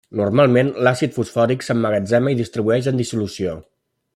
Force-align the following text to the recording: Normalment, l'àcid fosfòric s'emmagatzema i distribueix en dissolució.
Normalment, 0.19 0.69
l'àcid 0.87 1.13
fosfòric 1.17 1.65
s'emmagatzema 1.67 2.33
i 2.35 2.39
distribueix 2.43 2.89
en 2.93 2.99
dissolució. 3.03 3.55